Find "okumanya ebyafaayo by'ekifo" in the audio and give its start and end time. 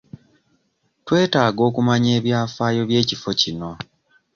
1.69-3.29